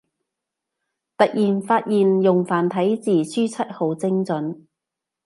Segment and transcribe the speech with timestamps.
[1.15, 4.65] 突然發現用繁體字輸出好精准